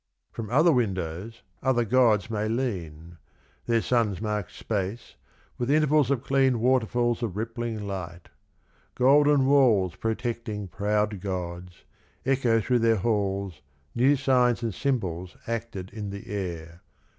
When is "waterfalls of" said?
6.59-7.37